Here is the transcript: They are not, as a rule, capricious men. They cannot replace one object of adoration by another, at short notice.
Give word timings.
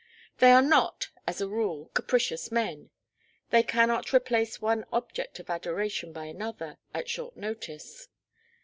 They 0.39 0.49
are 0.51 0.63
not, 0.63 1.11
as 1.27 1.41
a 1.41 1.47
rule, 1.47 1.91
capricious 1.93 2.51
men. 2.51 2.89
They 3.51 3.61
cannot 3.61 4.13
replace 4.13 4.59
one 4.59 4.83
object 4.91 5.37
of 5.37 5.51
adoration 5.51 6.11
by 6.11 6.25
another, 6.25 6.79
at 6.91 7.07
short 7.07 7.37
notice. 7.37 8.07